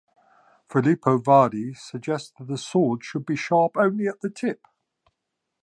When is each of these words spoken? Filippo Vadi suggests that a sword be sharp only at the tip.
Filippo 0.67 1.19
Vadi 1.19 1.75
suggests 1.75 2.33
that 2.39 2.49
a 2.49 2.57
sword 2.57 3.03
be 3.27 3.35
sharp 3.35 3.73
only 3.77 4.07
at 4.07 4.19
the 4.21 4.31
tip. 4.31 4.65